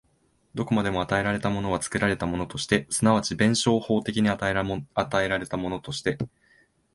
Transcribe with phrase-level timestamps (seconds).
[0.55, 6.17] どこまでも与えられたものは作られたものとして、即ち弁証法的に与えられたものとして、